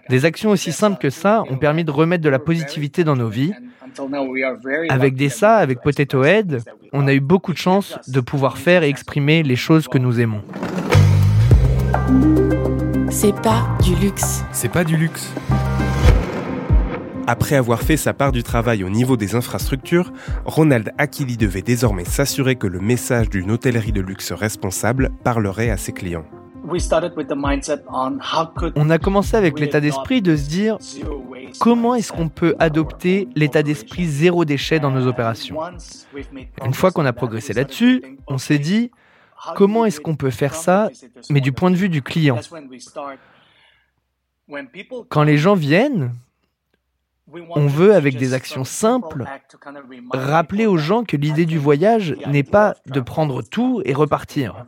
Des 0.09 0.25
actions 0.25 0.50
aussi 0.50 0.73
simples 0.73 0.99
que 0.99 1.11
ça 1.11 1.42
ont 1.50 1.57
permis 1.57 1.85
de 1.85 1.90
remettre 1.90 2.23
de 2.23 2.28
la 2.28 2.38
positivité 2.38 3.04
dans 3.04 3.16
nos 3.16 3.28
vies. 3.28 3.52
Avec 4.88 5.14
des 5.14 5.28
ça, 5.28 5.57
avec 5.57 5.80
Potato 5.83 6.23
Head, 6.23 6.62
on 6.92 7.07
a 7.07 7.12
eu 7.12 7.21
beaucoup 7.21 7.52
de 7.52 7.59
chance 7.59 7.99
de 8.09 8.21
pouvoir 8.21 8.59
faire 8.59 8.83
et 8.83 8.88
exprimer 8.88 9.42
les 9.42 9.57
choses 9.57 9.88
que 9.88 9.99
nous 9.99 10.21
aimons. 10.21 10.42
C'est 13.20 13.34
pas 13.34 13.66
du 13.82 13.96
luxe. 13.96 14.44
C'est 14.52 14.68
pas 14.68 14.84
du 14.84 14.96
luxe. 14.96 15.34
Après 17.26 17.56
avoir 17.56 17.82
fait 17.82 17.96
sa 17.96 18.12
part 18.12 18.30
du 18.30 18.44
travail 18.44 18.84
au 18.84 18.90
niveau 18.90 19.16
des 19.16 19.34
infrastructures, 19.34 20.12
Ronald 20.44 20.92
Akili 20.98 21.37
devait 21.37 21.62
désormais 21.62 22.04
s'assurer 22.04 22.54
que 22.54 22.68
le 22.68 22.78
message 22.78 23.28
d'une 23.28 23.50
hôtellerie 23.50 23.90
de 23.90 24.00
luxe 24.00 24.30
responsable 24.30 25.10
parlerait 25.25 25.70
à 25.70 25.76
ses 25.76 25.90
clients. 25.90 26.26
On 28.76 28.90
a 28.90 28.98
commencé 28.98 29.37
avec 29.37 29.58
l'état 29.58 29.80
d'esprit 29.80 30.22
de 30.22 30.37
se 30.37 30.48
dire 30.48 30.78
comment 31.58 31.96
est-ce 31.96 32.12
qu'on 32.12 32.28
peut 32.28 32.54
adopter 32.60 33.28
l'état 33.34 33.64
d'esprit 33.64 34.06
zéro 34.06 34.44
déchet 34.44 34.78
dans 34.78 34.92
nos 34.92 35.08
opérations? 35.08 35.56
Une 36.64 36.75
fois 36.75 36.92
qu'on 36.92 37.04
a 37.04 37.12
progressé 37.12 37.52
là-dessus, 37.52 38.00
on 38.28 38.38
s'est 38.38 38.60
dit 38.60 38.92
comment 39.54 39.85
est-ce 39.85 40.00
qu'on 40.00 40.16
peut 40.16 40.30
faire 40.30 40.54
ça, 40.54 40.90
mais 41.30 41.40
du 41.40 41.52
point 41.52 41.71
de 41.71 41.76
vue 41.76 41.88
du 41.88 42.02
client? 42.02 42.40
Quand 45.09 45.23
les 45.23 45.37
gens 45.38 45.54
viennent, 45.54 46.12
on 47.50 47.66
veut, 47.66 47.95
avec 47.95 48.16
des 48.16 48.33
actions 48.33 48.64
simples, 48.64 49.25
rappeler 50.11 50.66
aux 50.66 50.78
gens 50.78 51.04
que 51.04 51.16
l'idée 51.16 51.47
du 51.47 51.59
voyage 51.59 52.16
n'est 52.26 52.42
pas 52.42 52.76
de 52.87 53.00
prendre 53.00 53.42
tout 53.42 53.83
et 53.85 53.92
repartir. 53.92 54.64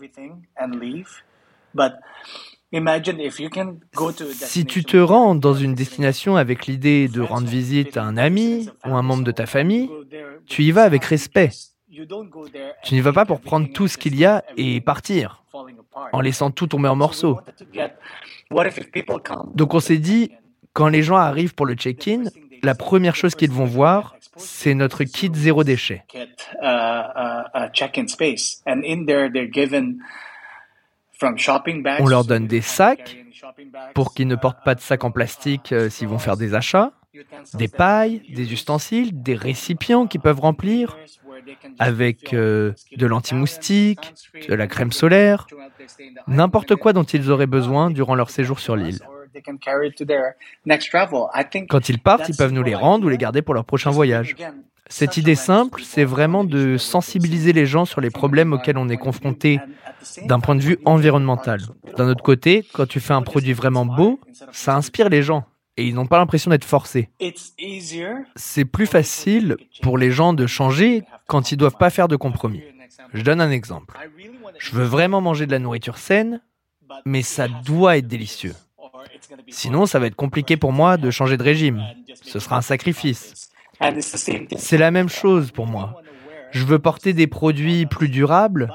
Si 4.33 4.65
tu 4.65 4.85
te 4.85 4.97
rends 4.97 5.35
dans 5.35 5.55
une 5.55 5.75
destination 5.75 6.37
avec 6.37 6.67
l'idée 6.67 7.09
de 7.09 7.21
rendre 7.21 7.49
visite 7.49 7.97
à 7.97 8.05
un 8.05 8.17
ami 8.17 8.69
ou 8.85 8.95
un 8.95 9.03
membre 9.03 9.25
de 9.25 9.33
ta 9.33 9.47
famille, 9.47 9.91
tu 10.47 10.62
y 10.62 10.71
vas 10.71 10.85
avec 10.85 11.05
respect. 11.05 11.50
Tu 12.82 12.94
n'y 12.94 13.00
vas 13.00 13.12
pas 13.12 13.25
pour 13.25 13.40
prendre 13.40 13.68
tout 13.73 13.88
ce 13.88 13.99
qu'il 13.99 14.16
y 14.16 14.25
a 14.25 14.44
et 14.56 14.80
partir, 14.80 15.42
en 16.12 16.20
laissant 16.20 16.50
tout 16.50 16.66
tomber 16.66 16.88
en 16.88 16.97
morceaux. 16.97 17.40
Donc 19.54 19.75
on 19.75 19.80
s'est 19.80 19.99
dit, 19.99 20.30
quand 20.73 20.88
les 20.88 21.02
gens 21.02 21.16
arrivent 21.16 21.54
pour 21.54 21.66
le 21.66 21.75
check-in, 21.75 22.25
la 22.62 22.75
première 22.75 23.16
chose 23.16 23.35
qu'ils 23.35 23.50
vont 23.50 23.64
voir, 23.64 24.16
c'est 24.37 24.75
notre 24.75 25.04
kit 25.04 25.30
zéro 25.32 25.64
déchet. 25.64 26.04
On 32.00 32.06
leur 32.06 32.25
donne 32.25 32.47
des 32.47 32.61
sacs 32.61 33.16
pour 33.94 34.14
qu'ils 34.14 34.28
ne 34.28 34.37
portent 34.37 34.64
pas 34.64 34.75
de 34.75 34.80
sacs 34.80 35.04
en 35.04 35.11
plastique 35.11 35.73
euh, 35.73 35.88
s'ils 35.90 36.09
vont 36.09 36.18
faire 36.18 36.37
des 36.37 36.54
achats, 36.54 36.92
des 37.54 37.68
pailles, 37.68 38.23
des 38.35 38.52
ustensiles, 38.52 39.23
des 39.23 39.35
récipients 39.35 40.06
qu'ils 40.06 40.20
peuvent 40.20 40.40
remplir 40.40 40.97
avec 41.78 42.32
euh, 42.35 42.73
de 42.97 43.06
l'anti-moustique, 43.06 44.14
de 44.49 44.54
la 44.54 44.66
crème 44.66 44.92
solaire, 44.92 45.47
n'importe 46.26 46.76
quoi 46.76 46.92
dont 46.92 47.04
ils 47.04 47.30
auraient 47.30 47.47
besoin 47.47 47.90
durant 47.90 48.14
leur 48.14 48.30
séjour 48.30 48.61
sur 48.61 48.76
l'île. 48.76 49.00
Quand 51.68 51.88
ils 51.88 51.99
partent, 51.99 52.28
ils 52.28 52.37
peuvent 52.37 52.52
nous 52.52 52.62
les 52.62 52.75
rendre 52.75 53.06
ou 53.06 53.09
les 53.09 53.18
garder 53.18 53.42
pour 53.42 53.54
leur 53.54 53.64
prochain 53.64 53.90
voyage. 53.90 54.35
Cette 54.88 55.16
idée 55.16 55.37
simple, 55.37 55.82
c'est 55.85 56.04
vraiment 56.04 56.42
de 56.42 56.76
sensibiliser 56.76 57.52
les 57.52 57.64
gens 57.64 57.85
sur 57.85 58.00
les 58.00 58.11
problèmes 58.11 58.52
auxquels 58.52 58.76
on 58.76 58.88
est 58.88 58.97
confronté 58.97 59.61
d'un 60.25 60.40
point 60.40 60.56
de 60.56 60.62
vue 60.62 60.78
environnemental. 60.85 61.61
D'un 61.97 62.09
autre 62.09 62.25
côté, 62.25 62.66
quand 62.73 62.87
tu 62.87 62.99
fais 62.99 63.12
un 63.12 63.23
produit 63.23 63.52
vraiment 63.52 63.87
beau, 63.87 64.18
ça 64.50 64.75
inspire 64.75 65.09
les 65.09 65.23
gens 65.23 65.44
et 65.80 65.84
ils 65.84 65.94
n'ont 65.94 66.06
pas 66.06 66.18
l'impression 66.18 66.50
d'être 66.50 66.64
forcés. 66.64 67.08
C'est 68.37 68.66
plus 68.66 68.87
facile 68.87 69.56
pour 69.80 69.96
les 69.96 70.10
gens 70.10 70.34
de 70.34 70.46
changer 70.46 71.02
quand 71.26 71.52
ils 71.52 71.56
doivent 71.56 71.78
pas 71.78 71.88
faire 71.88 72.06
de 72.06 72.16
compromis. 72.16 72.62
Je 73.14 73.22
donne 73.22 73.40
un 73.40 73.50
exemple. 73.50 73.96
Je 74.58 74.72
veux 74.72 74.84
vraiment 74.84 75.22
manger 75.22 75.46
de 75.46 75.52
la 75.52 75.58
nourriture 75.58 75.96
saine, 75.96 76.42
mais 77.06 77.22
ça 77.22 77.49
doit 77.49 77.96
être 77.96 78.06
délicieux. 78.06 78.54
Sinon, 79.49 79.87
ça 79.87 79.99
va 79.99 80.06
être 80.06 80.16
compliqué 80.16 80.58
pour 80.58 80.72
moi 80.72 80.99
de 80.99 81.10
changer 81.10 81.38
de 81.38 81.42
régime. 81.42 81.82
Ce 82.22 82.38
sera 82.38 82.58
un 82.58 82.62
sacrifice. 82.62 83.50
C'est 84.58 84.76
la 84.78 84.90
même 84.90 85.08
chose 85.08 85.50
pour 85.50 85.66
moi. 85.66 86.02
Je 86.50 86.64
veux 86.64 86.78
porter 86.78 87.14
des 87.14 87.26
produits 87.26 87.87
plus 87.87 88.10
durables, 88.10 88.70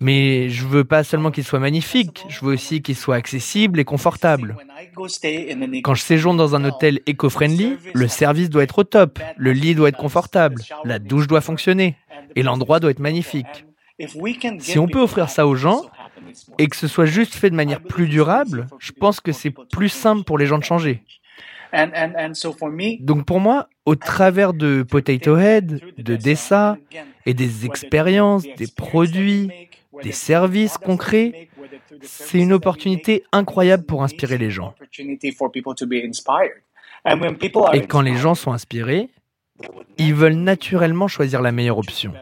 mais 0.00 0.48
je 0.48 0.66
veux 0.66 0.84
pas 0.84 1.04
seulement 1.04 1.30
qu'ils 1.30 1.44
soient 1.44 1.58
magnifiques, 1.58 2.24
je 2.28 2.44
veux 2.44 2.54
aussi 2.54 2.82
qu'ils 2.82 2.96
soient 2.96 3.16
accessibles 3.16 3.80
et 3.80 3.84
confortables. 3.84 4.56
Quand 5.82 5.94
je 5.94 6.02
séjourne 6.02 6.36
dans 6.36 6.54
un 6.54 6.64
hôtel 6.64 7.00
éco-friendly, 7.06 7.76
le 7.92 8.08
service 8.08 8.50
doit 8.50 8.62
être 8.62 8.78
au 8.78 8.84
top, 8.84 9.18
le 9.36 9.52
lit 9.52 9.74
doit 9.74 9.88
être 9.88 9.98
confortable, 9.98 10.62
la 10.84 10.98
douche 10.98 11.26
doit 11.26 11.40
fonctionner 11.40 11.96
et 12.36 12.42
l'endroit 12.42 12.80
doit 12.80 12.90
être 12.90 13.00
magnifique. 13.00 13.64
Si 14.58 14.78
on 14.78 14.88
peut 14.88 15.00
offrir 15.00 15.30
ça 15.30 15.46
aux 15.46 15.54
gens, 15.54 15.82
et 16.58 16.66
que 16.68 16.76
ce 16.76 16.88
soit 16.88 17.06
juste 17.06 17.34
fait 17.34 17.50
de 17.50 17.54
manière 17.54 17.80
plus 17.80 18.08
durable, 18.08 18.66
je 18.78 18.92
pense 18.92 19.20
que 19.20 19.32
c'est 19.32 19.54
plus 19.72 19.88
simple 19.88 20.24
pour 20.24 20.38
les 20.38 20.46
gens 20.46 20.58
de 20.58 20.64
changer. 20.64 21.02
Donc 23.00 23.24
pour 23.24 23.40
moi, 23.40 23.68
au 23.84 23.96
travers 23.96 24.52
de 24.52 24.82
Potato 24.82 25.36
Head, 25.36 25.80
de 25.98 26.16
Dessa 26.16 26.76
et 27.26 27.34
des 27.34 27.66
expériences, 27.66 28.44
des 28.56 28.68
produits, 28.68 29.50
des 30.02 30.12
services 30.12 30.78
concrets, 30.78 31.48
c'est 32.02 32.38
une 32.38 32.52
opportunité 32.52 33.24
incroyable 33.32 33.84
pour 33.84 34.02
inspirer 34.02 34.38
les 34.38 34.50
gens. 34.50 34.74
Et 37.72 37.86
quand 37.86 38.00
les 38.00 38.16
gens 38.16 38.34
sont 38.34 38.52
inspirés, 38.52 39.10
ils 39.98 40.14
veulent 40.14 40.34
naturellement 40.34 41.08
choisir 41.08 41.42
la 41.42 41.52
meilleure 41.52 41.78
option. 41.78 42.12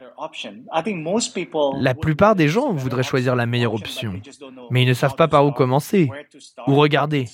La 1.81 1.95
plupart 1.95 2.35
des 2.37 2.49
gens 2.49 2.73
voudraient 2.73 3.03
choisir 3.03 3.35
la 3.35 3.47
meilleure 3.47 3.75
option, 3.75 4.15
mais 4.71 4.83
ils 4.83 4.89
ne 4.89 4.95
savent 4.95 5.17
pas 5.17 5.29
par 5.29 5.45
où 5.45 5.53
commencer, 5.53 6.11
où 6.67 6.75
regarder. 6.77 7.25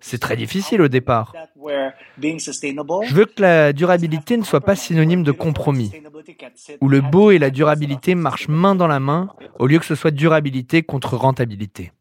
C'est 0.00 0.18
très 0.18 0.36
difficile 0.36 0.82
au 0.82 0.88
départ. 0.88 1.32
Je 1.58 3.14
veux 3.14 3.24
que 3.24 3.40
la 3.42 3.72
durabilité 3.72 4.36
ne 4.36 4.44
soit 4.44 4.60
pas 4.60 4.76
synonyme 4.76 5.22
de 5.22 5.32
compromis, 5.32 5.92
où 6.80 6.88
le 6.88 7.00
beau 7.00 7.30
et 7.30 7.38
la 7.38 7.50
durabilité 7.50 8.14
marchent 8.14 8.48
main 8.48 8.74
dans 8.74 8.88
la 8.88 9.00
main, 9.00 9.30
au 9.58 9.66
lieu 9.66 9.78
que 9.78 9.86
ce 9.86 9.94
soit 9.94 10.10
durabilité 10.10 10.82
contre 10.82 11.16
rentabilité. 11.16 11.92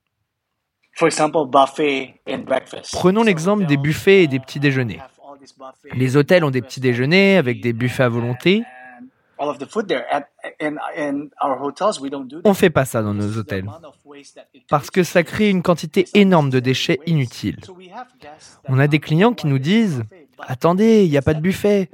Prenons 2.91 3.23
l'exemple 3.23 3.65
des 3.65 3.77
buffets 3.77 4.23
et 4.23 4.27
des 4.27 4.39
petits 4.39 4.59
déjeuners. 4.59 4.99
Les 5.93 6.17
hôtels 6.17 6.43
ont 6.43 6.51
des 6.51 6.61
petits 6.61 6.81
déjeuners 6.81 7.37
avec 7.37 7.61
des 7.61 7.73
buffets 7.73 8.03
à 8.03 8.09
volonté. 8.09 8.63
On 9.39 9.47
ne 12.49 12.53
fait 12.53 12.69
pas 12.69 12.85
ça 12.85 13.01
dans 13.01 13.13
nos 13.13 13.37
hôtels 13.37 13.69
parce 14.69 14.91
que 14.91 15.03
ça 15.03 15.23
crée 15.23 15.49
une 15.49 15.63
quantité 15.63 16.05
énorme 16.13 16.49
de 16.49 16.59
déchets 16.59 16.99
inutiles. 17.05 17.59
On 18.67 18.79
a 18.79 18.87
des 18.87 18.99
clients 18.99 19.33
qui 19.33 19.47
nous 19.47 19.59
disent 19.59 20.03
Attendez, 20.47 21.03
il 21.05 21.09
n'y 21.09 21.17
a 21.17 21.21
pas 21.21 21.33
de 21.33 21.41
buffet. 21.41 21.89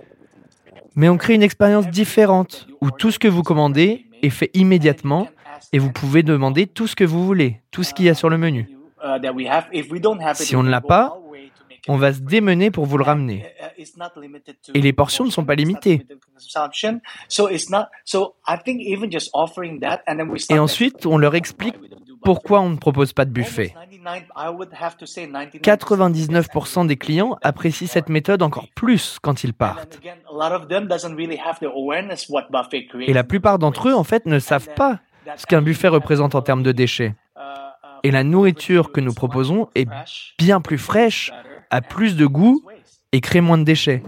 Mais 0.96 1.10
on 1.10 1.18
crée 1.18 1.34
une 1.34 1.44
expérience 1.44 1.88
différente 1.88 2.68
où 2.82 2.90
tout 2.90 3.12
ce 3.12 3.20
que 3.20 3.28
vous 3.28 3.44
commandez 3.44 4.06
est 4.22 4.30
fait 4.30 4.50
immédiatement 4.54 5.28
et 5.74 5.80
vous 5.80 5.92
pouvez 5.92 6.24
demander 6.24 6.68
tout 6.68 6.88
ce 6.88 6.96
que 6.96 7.04
vous 7.04 7.25
voulez, 7.25 7.62
tout 7.72 7.84
ce 7.84 7.94
qu'il 7.94 8.06
y 8.06 8.10
a 8.10 8.14
sur 8.14 8.30
le 8.30 8.38
menu. 8.38 8.70
Uh, 9.04 9.20
si 10.34 10.56
on 10.56 10.64
ne 10.64 10.70
l'a 10.70 10.82
pas, 10.82 11.20
on 11.88 11.98
va 11.98 12.13
se 12.13 12.20
démener 12.20 12.72
pour 12.72 12.86
vous 12.86 12.98
le 12.98 13.04
ramener. 13.04 13.46
Et 14.74 14.82
les 14.82 14.94
portions 14.94 15.25
ne 15.25 15.30
sont 15.30 15.46
pas 15.46 15.56
limitées. 15.56 16.06
Et 20.50 20.60
ensuite, 20.60 21.06
on 21.06 21.18
leur 21.18 21.36
explique 21.36 21.75
pourquoi 22.24 22.62
on 22.62 22.70
ne 22.70 22.77
propose 22.77 23.13
pas 23.13 23.25
de 23.25 23.32
buffet 23.32 23.74
99% 25.62 26.88
des 26.88 26.98
clients 26.98 27.38
apprécient 27.42 27.88
cette 27.88 28.10
méthode 28.10 28.42
encore 28.42 28.68
plus 28.75 29.18
quand 29.22 29.44
ils 29.44 29.54
partent. 29.54 30.00
Et 33.08 33.13
la 33.13 33.24
plupart 33.24 33.60
d'entre 33.60 33.89
eux, 33.89 33.94
en 33.94 34.04
fait, 34.04 34.25
ne 34.25 34.39
savent 34.39 34.70
pas 34.75 35.00
ce 35.38 35.46
qu'un 35.46 35.62
buffet 35.62 35.88
représente 35.88 36.36
en 36.36 36.42
termes 36.42 36.63
de 36.63 36.72
déchets. 36.72 37.15
Et 38.04 38.12
la 38.12 38.24
nourriture 38.24 38.92
que 38.92 39.01
nous 39.01 39.13
proposons 39.13 39.70
est 39.74 39.88
bien 40.38 40.62
plus 40.62 40.77
fraîche, 40.77 41.32
a 41.75 41.82
plus 41.82 42.15
de 42.15 42.25
goût 42.25 42.62
et 43.12 43.20
crée 43.20 43.41
moins 43.41 43.58
de 43.58 43.65
déchets. 43.65 44.01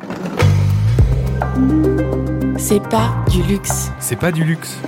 C'est 2.58 2.82
pas 2.82 3.14
du 3.30 3.44
luxe. 3.44 3.92
C'est 4.00 4.16
pas 4.16 4.32
du 4.32 4.46
luxe. 4.46 4.80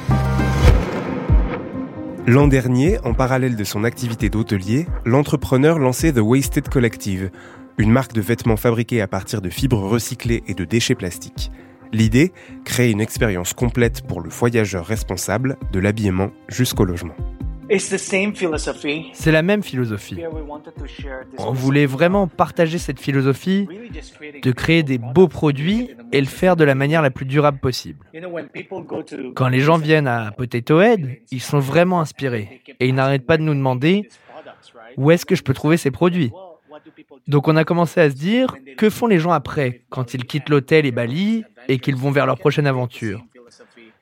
L'an 2.25 2.47
dernier, 2.47 2.97
en 3.03 3.13
parallèle 3.13 3.57
de 3.57 3.63
son 3.65 3.83
activité 3.83 4.29
d'hôtelier, 4.29 4.87
l'entrepreneur 5.03 5.77
lançait 5.77 6.13
The 6.13 6.19
Wasted 6.21 6.69
Collective, 6.69 7.31
une 7.77 7.91
marque 7.91 8.13
de 8.13 8.21
vêtements 8.21 8.55
fabriqués 8.55 9.01
à 9.01 9.07
partir 9.07 9.41
de 9.41 9.49
fibres 9.49 9.85
recyclées 9.85 10.43
et 10.47 10.53
de 10.53 10.63
déchets 10.63 10.95
plastiques. 10.95 11.51
L'idée, 11.91 12.31
créer 12.63 12.91
une 12.91 13.01
expérience 13.01 13.51
complète 13.51 14.03
pour 14.07 14.21
le 14.21 14.29
voyageur 14.29 14.85
responsable, 14.85 15.57
de 15.73 15.79
l'habillement 15.79 16.31
jusqu'au 16.47 16.85
logement. 16.85 17.15
C'est 19.13 19.31
la 19.31 19.41
même 19.41 19.63
philosophie. 19.63 20.17
On 21.37 21.51
voulait 21.51 21.85
vraiment 21.85 22.27
partager 22.27 22.77
cette 22.77 22.99
philosophie 22.99 23.67
de 24.41 24.51
créer 24.51 24.83
des 24.83 24.97
beaux 24.97 25.27
produits 25.27 25.91
et 26.11 26.19
le 26.19 26.27
faire 26.27 26.55
de 26.55 26.63
la 26.63 26.75
manière 26.75 27.01
la 27.01 27.11
plus 27.11 27.25
durable 27.25 27.59
possible. 27.59 28.05
Quand 29.35 29.47
les 29.47 29.59
gens 29.59 29.77
viennent 29.77 30.07
à 30.07 30.31
Potato 30.31 30.81
Head, 30.81 31.19
ils 31.31 31.41
sont 31.41 31.59
vraiment 31.59 32.01
inspirés 32.01 32.61
et 32.79 32.87
ils 32.87 32.95
n'arrêtent 32.95 33.25
pas 33.25 33.37
de 33.37 33.43
nous 33.43 33.53
demander 33.53 34.09
où 34.97 35.11
est-ce 35.11 35.25
que 35.25 35.35
je 35.35 35.43
peux 35.43 35.53
trouver 35.53 35.77
ces 35.77 35.91
produits. 35.91 36.31
Donc 37.27 37.47
on 37.47 37.55
a 37.55 37.63
commencé 37.63 38.01
à 38.01 38.09
se 38.09 38.15
dire 38.15 38.55
que 38.77 38.89
font 38.89 39.07
les 39.07 39.19
gens 39.19 39.31
après 39.31 39.81
quand 39.89 40.13
ils 40.13 40.25
quittent 40.25 40.49
l'hôtel 40.49 40.85
et 40.85 40.91
Bali 40.91 41.43
et 41.67 41.77
qu'ils 41.79 41.95
vont 41.95 42.11
vers 42.11 42.25
leur 42.25 42.37
prochaine 42.37 42.67
aventure? 42.67 43.23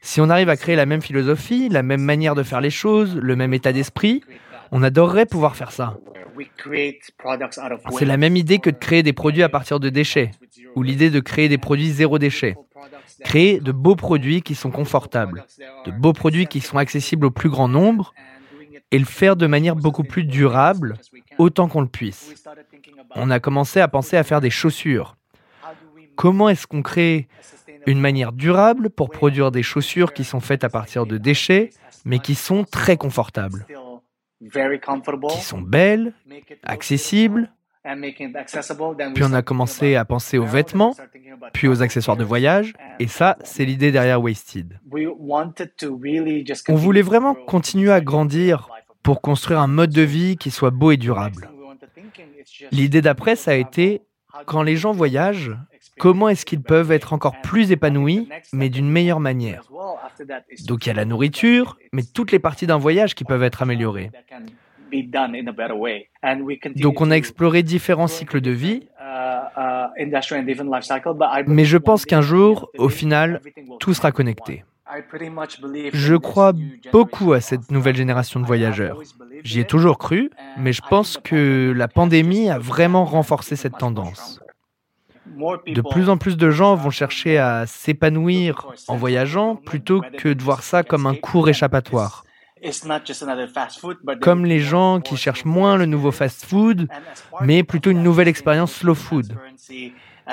Si 0.08 0.22
on 0.22 0.30
arrive 0.30 0.48
à 0.48 0.56
créer 0.56 0.78
la 0.78 0.86
même 0.86 1.02
philosophie, 1.02 1.68
la 1.68 1.84
même 1.84 2.00
manière 2.00 2.34
de 2.34 2.42
faire 2.42 2.62
les 2.62 2.70
choses, 2.70 3.18
le 3.18 3.36
même 3.36 3.54
état 3.54 3.74
d'esprit, 3.74 4.24
on 4.72 4.82
adorerait 4.82 5.26
pouvoir 5.26 5.58
faire 5.58 5.74
ça. 5.74 5.98
C'est 7.92 8.06
la 8.06 8.16
même 8.16 8.38
idée 8.38 8.60
que 8.60 8.70
de 8.70 8.78
créer 8.78 9.04
des 9.04 9.12
produits 9.12 9.44
à 9.44 9.50
partir 9.50 9.82
de 9.82 9.90
déchets, 9.90 10.32
ou 10.76 10.84
l'idée 10.84 11.10
de 11.10 11.20
créer 11.20 11.50
des 11.50 11.58
produits 11.58 11.90
zéro 11.90 12.20
déchet. 12.20 12.56
Créer 13.26 13.60
de 13.60 13.74
beaux 13.74 13.98
produits 13.98 14.42
qui 14.42 14.56
sont 14.56 14.72
confortables, 14.72 15.46
de 15.86 15.92
beaux 15.92 16.14
produits 16.14 16.48
qui 16.48 16.62
sont 16.62 16.78
accessibles 16.78 17.26
au 17.26 17.32
plus 17.32 17.50
grand 17.50 17.68
nombre, 17.68 18.14
et 18.92 19.00
le 19.00 19.06
faire 19.06 19.36
de 19.36 19.46
manière 19.46 19.76
beaucoup 19.76 20.06
plus 20.06 20.24
durable, 20.24 20.94
autant 21.38 21.68
qu'on 21.68 21.82
le 21.82 21.88
puisse. 21.90 22.46
On 23.16 23.30
a 23.30 23.42
commencé 23.42 23.82
à 23.82 23.90
penser 23.90 24.16
à 24.16 24.24
faire 24.24 24.40
des 24.40 24.52
chaussures. 24.52 25.18
Comment 26.16 26.48
est-ce 26.48 26.66
qu'on 26.66 26.82
crée 26.82 27.28
une 27.88 28.00
manière 28.00 28.34
durable 28.34 28.92
pour 28.92 29.10
produire 29.10 29.50
des 29.50 29.64
chaussures 29.64 30.14
qui 30.14 30.24
sont 30.24 30.42
faites 30.42 30.64
à 30.64 30.70
partir 30.70 31.08
de 31.08 31.18
déchets, 31.18 31.72
mais 32.06 32.20
qui 32.20 32.36
sont 32.36 32.64
très 32.66 32.98
confortables, 32.98 33.66
qui 34.40 35.42
sont 35.42 35.62
belles, 35.62 36.14
accessibles. 36.64 37.50
Puis 39.16 39.24
on 39.24 39.34
a 39.34 39.42
commencé 39.42 39.96
à 39.96 40.04
penser 40.04 40.38
aux 40.38 40.46
vêtements, 40.46 40.94
puis 41.54 41.70
aux 41.70 41.82
accessoires 41.82 42.18
de 42.18 42.26
voyage, 42.26 42.74
et 43.00 43.08
ça, 43.08 43.38
c'est 43.44 43.64
l'idée 43.64 43.94
derrière 43.94 44.22
Wasted. 44.22 44.78
On 46.68 46.76
voulait 46.76 47.02
vraiment 47.02 47.34
continuer 47.34 47.92
à 47.92 48.02
grandir 48.02 48.70
pour 49.02 49.22
construire 49.22 49.62
un 49.62 49.68
mode 49.68 49.92
de 49.92 50.02
vie 50.02 50.36
qui 50.36 50.52
soit 50.52 50.72
beau 50.72 50.92
et 50.92 50.98
durable. 50.98 51.50
L'idée 52.72 53.02
d'après, 53.02 53.38
ça 53.38 53.52
a 53.52 53.56
été, 53.56 54.02
quand 54.46 54.64
les 54.64 54.76
gens 54.76 54.92
voyagent, 54.92 55.56
comment 55.98 56.30
est-ce 56.30 56.46
qu'ils 56.46 56.62
peuvent 56.62 56.92
être 56.92 57.14
encore 57.14 57.42
plus 57.42 57.72
épanouis, 57.72 58.30
mais 58.54 58.70
d'une 58.70 58.90
meilleure 58.90 59.20
manière. 59.20 59.64
Donc 60.66 60.86
il 60.86 60.90
y 60.90 60.92
a 60.92 60.96
la 60.96 61.06
nourriture, 61.06 61.78
mais 61.92 62.04
toutes 62.04 62.32
les 62.32 62.40
parties 62.40 62.68
d'un 62.68 62.78
voyage 62.78 63.16
qui 63.16 63.24
peuvent 63.24 63.44
être 63.44 63.62
améliorées. 63.62 64.12
Donc 66.76 67.02
on 67.02 67.12
a 67.12 67.16
exploré 67.16 67.64
différents 67.64 68.08
cycles 68.08 68.42
de 68.42 68.52
vie, 68.52 68.88
mais 71.48 71.66
je 71.66 71.78
pense 71.78 72.06
qu'un 72.06 72.22
jour, 72.22 72.70
au 72.78 72.90
final, 72.90 73.42
tout 73.80 73.94
sera 73.94 74.12
connecté. 74.12 74.64
Je 75.94 76.16
crois 76.16 76.54
beaucoup 76.92 77.34
à 77.34 77.42
cette 77.42 77.72
nouvelle 77.72 77.96
génération 77.96 78.40
de 78.40 78.46
voyageurs. 78.46 79.02
J'y 79.44 79.60
ai 79.60 79.66
toujours 79.66 79.98
cru, 79.98 80.30
mais 80.58 80.72
je 80.72 80.82
pense 80.82 81.18
que 81.18 81.74
la 81.76 81.88
pandémie 81.88 82.50
a 82.50 82.58
vraiment 82.58 83.04
renforcé 83.04 83.56
cette 83.56 83.78
tendance. 83.78 84.40
De 85.68 85.82
plus 85.82 86.10
en 86.10 86.18
plus 86.18 86.38
de 86.38 86.50
gens 86.50 86.76
vont 86.76 86.90
chercher 86.90 87.38
à 87.38 87.66
s'épanouir 87.66 88.68
en 88.88 88.96
voyageant 88.96 89.56
plutôt 89.56 90.02
que 90.18 90.30
de 90.30 90.42
voir 90.42 90.64
ça 90.64 90.84
comme 90.84 91.06
un 91.06 91.16
court 91.16 91.50
échappatoire. 91.50 92.24
Comme 94.22 94.46
les 94.46 94.60
gens 94.60 95.00
qui 95.00 95.16
cherchent 95.16 95.46
moins 95.46 95.78
le 95.78 95.86
nouveau 95.86 96.12
fast-food, 96.12 96.88
mais 97.42 97.64
plutôt 97.64 97.92
une 97.92 98.02
nouvelle 98.02 98.28
expérience 98.28 98.74
slow 98.74 98.96
food. 98.96 99.38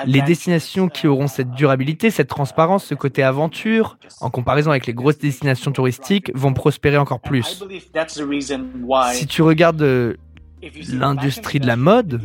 Les 0.05 0.21
destinations 0.21 0.89
qui 0.89 1.07
auront 1.07 1.27
cette 1.27 1.51
durabilité, 1.51 2.09
cette 2.09 2.27
transparence, 2.27 2.85
ce 2.85 2.95
côté 2.95 3.23
aventure, 3.23 3.97
en 4.19 4.29
comparaison 4.29 4.71
avec 4.71 4.87
les 4.87 4.93
grosses 4.93 5.19
destinations 5.19 5.71
touristiques, 5.71 6.31
vont 6.35 6.53
prospérer 6.53 6.97
encore 6.97 7.21
plus. 7.21 7.63
Si 9.13 9.27
tu 9.27 9.41
regardes 9.41 10.17
l'industrie 10.89 11.59
de 11.59 11.67
la 11.67 11.75
mode, 11.75 12.21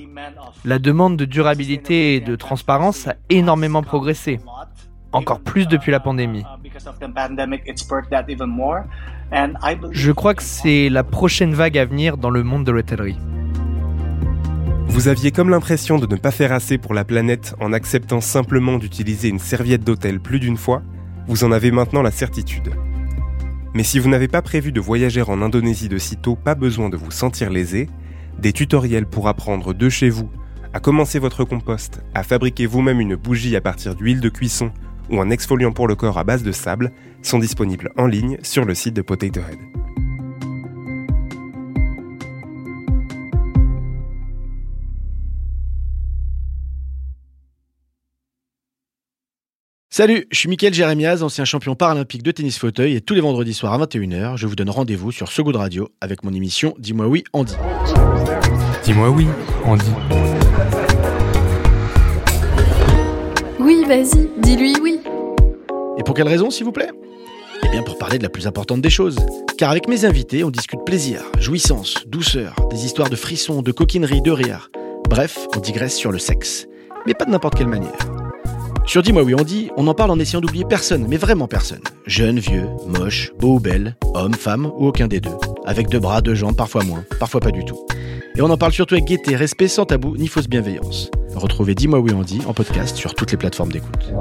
la 0.65 0.79
demande 0.79 1.17
de 1.17 1.25
durabilité 1.25 2.15
et 2.15 2.21
de 2.21 2.37
transparence 2.37 3.09
a 3.09 3.15
énormément 3.29 3.83
progressé, 3.83 4.41
encore 5.13 5.41
plus 5.41 5.67
depuis 5.67 5.93
la 5.93 6.01
pandémie. 6.01 6.45
Je 9.93 10.13
crois 10.13 10.35
que 10.35 10.43
c'est 10.43 10.89
la 10.89 11.05
prochaine 11.05 11.55
vague 11.55 11.79
à 11.79 11.85
venir 11.85 12.17
dans 12.17 12.31
le 12.31 12.43
monde 12.43 12.65
de 12.65 12.73
l'hôtellerie. 12.73 13.19
Vous 14.89 15.09
aviez 15.09 15.31
comme 15.31 15.51
l'impression 15.51 15.99
de 15.99 16.07
ne 16.07 16.17
pas 16.17 16.33
faire 16.33 16.53
assez 16.53 16.77
pour 16.77 16.95
la 16.95 17.05
planète 17.05 17.55
en 17.61 17.73
acceptant 17.73 18.21
simplement 18.21 18.77
d'utiliser 18.77 19.29
une 19.29 19.39
serviette 19.39 19.85
d'hôtel 19.85 20.21
plus 20.21 20.41
d'une 20.41 20.57
fois, 20.57 20.83
vous 21.29 21.45
en 21.45 21.53
avez 21.53 21.71
maintenant 21.71 22.03
la 22.03 22.11
certitude. 22.11 22.71
Mais 23.73 23.85
si 23.85 24.01
vous 24.01 24.09
n'avez 24.09 24.27
pas 24.27 24.43
prévu 24.43 24.73
de 24.73 24.81
voyager 24.81 25.23
en 25.23 25.43
Indonésie 25.43 25.89
de 25.89 25.97
sitôt, 25.97 26.35
pas 26.35 26.57
besoin 26.57 26.89
de 26.89 26.97
vous 26.97 27.13
sentir 27.13 27.51
lésé, 27.51 27.89
des 28.41 28.53
tutoriels 28.53 29.07
pour 29.07 29.29
apprendre 29.29 29.75
de 29.75 29.89
chez 29.89 30.11
vous 30.11 30.31
à 30.73 30.81
commencer 30.81 31.19
votre 31.19 31.45
compost, 31.45 32.01
à 32.15 32.23
fabriquer 32.23 32.67
vous-même 32.67 33.01
une 33.01 33.17
bougie 33.17 33.57
à 33.57 33.61
partir 33.61 33.95
d'huile 33.95 34.21
de 34.21 34.29
cuisson 34.29 34.71
ou 35.11 35.21
un 35.21 35.31
exfoliant 35.31 35.73
pour 35.73 35.89
le 35.89 35.97
corps 35.97 36.19
à 36.19 36.25
base 36.25 36.43
de 36.43 36.53
sable 36.53 36.93
sont 37.23 37.39
disponibles 37.39 37.91
en 37.97 38.07
ligne 38.07 38.39
sur 38.43 38.65
le 38.65 38.75
site 38.75 38.95
de 38.95 39.03
Potato 39.03 39.41
Head. 39.41 39.59
Salut, 49.93 50.27
je 50.31 50.39
suis 50.39 50.49
Mickaël 50.49 50.73
Jérémiaz, 50.73 51.23
ancien 51.25 51.45
champion 51.45 51.75
paralympique 51.75 52.23
de 52.23 52.31
tennis 52.31 52.59
fauteuil 52.59 52.95
et 52.95 53.01
tous 53.01 53.15
les 53.15 53.21
vendredis 53.21 53.53
soirs 53.53 53.75
à 53.75 53.87
21h, 53.87 54.37
je 54.37 54.47
vous 54.47 54.55
donne 54.55 54.71
rendez-vous 54.71 55.11
sur 55.11 55.31
So 55.31 55.43
Good 55.43 55.57
Radio 55.57 55.91
avec 56.01 56.23
mon 56.23 56.33
émission 56.33 56.75
Dis-moi 56.79 57.09
oui, 57.09 57.25
Andy. 57.33 57.55
Dis-moi 58.85 59.11
oui, 59.11 59.27
Andy. 59.67 59.85
Oui, 63.59 63.85
vas-y, 63.87 64.29
dis-lui 64.39 64.75
oui. 64.83 65.01
Et 65.99 66.03
pour 66.03 66.15
quelle 66.15 66.29
raison, 66.29 66.51
s'il 66.51 66.65
vous 66.65 66.73
plaît? 66.73 66.91
Eh 67.63 67.69
bien 67.69 67.83
pour 67.83 67.99
parler 67.99 68.17
de 68.17 68.23
la 68.23 68.31
plus 68.31 68.47
importante 68.47 68.81
des 68.81 68.91
choses. 68.91 69.17
Car 69.59 69.71
avec 69.71 69.87
mes 69.87 70.07
invités, 70.07 70.45
on 70.45 70.51
discute 70.51 70.81
plaisir, 70.87 71.23
jouissance, 71.39 71.95
douceur, 72.07 72.55
des 72.71 72.87
histoires 72.87 73.11
de 73.11 73.17
frissons, 73.17 73.61
de 73.61 73.71
coquinerie, 73.71 74.23
de 74.23 74.31
rire. 74.31 74.71
Bref, 75.11 75.47
on 75.55 75.61
digresse 75.61 75.95
sur 75.95 76.11
le 76.11 76.19
sexe. 76.19 76.67
Mais 77.07 77.13
pas 77.13 77.27
de 77.27 77.31
n'importe 77.31 77.57
quelle 77.57 77.69
manière. 77.69 77.99
Sur 78.87 79.03
Dis-moi 79.03 79.23
oui 79.23 79.35
on 79.39 79.45
dit, 79.45 79.71
on 79.77 79.87
en 79.89 79.95
parle 79.95 80.11
en 80.11 80.19
essayant 80.19 80.41
d'oublier 80.41 80.65
personne, 80.65 81.07
mais 81.07 81.19
vraiment 81.19 81.47
personne. 81.47 81.83
Jeune, 82.07 82.39
vieux, 82.39 82.67
moche, 82.87 83.31
beau 83.39 83.57
ou 83.57 83.61
belle, 83.61 83.97
homme, 84.15 84.35
femme 84.35 84.67
ou 84.79 84.87
aucun 84.87 85.07
des 85.07 85.21
deux. 85.21 85.37
Avec 85.67 85.89
deux 85.89 86.01
bras, 86.01 86.23
deux 86.23 86.35
jambes, 86.35 86.57
parfois 86.57 86.83
moins, 86.83 87.05
parfois 87.19 87.41
pas 87.41 87.51
du 87.51 87.65
tout. 87.65 87.79
Et 88.41 88.43
on 88.43 88.49
en 88.49 88.57
parle 88.57 88.73
surtout 88.73 88.95
avec 88.95 89.05
gaieté, 89.05 89.37
respect, 89.37 89.69
sans 89.69 89.85
tabou, 89.85 90.17
ni 90.17 90.27
fausse 90.27 90.49
bienveillance. 90.49 91.11
Retrouvez 91.35 91.75
Dis-moi 91.75 91.99
oui 91.99 92.13
on 92.15 92.23
dit 92.23 92.41
en 92.47 92.55
podcast 92.55 92.97
sur 92.97 93.15
toutes 93.15 93.33
les 93.33 93.37
plateformes 93.37 93.71
d'écoute. 93.71 94.15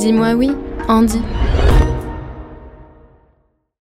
Dis-moi 0.00 0.32
oui, 0.32 0.50
Andy. 0.88 1.20